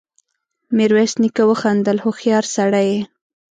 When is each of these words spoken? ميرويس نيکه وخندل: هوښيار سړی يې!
ميرويس 0.75 1.13
نيکه 1.21 1.43
وخندل: 1.49 1.97
هوښيار 2.03 2.45
سړی 2.55 2.85
يې! 2.93 3.01